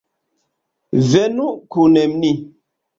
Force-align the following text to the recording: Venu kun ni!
Venu 1.11 1.47
kun 1.77 1.89
ni! 2.21 2.31